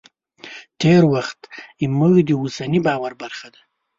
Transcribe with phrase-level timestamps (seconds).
[0.81, 1.39] تېر وخت
[1.81, 3.61] زموږ د اوسني باور برخه ګرځي.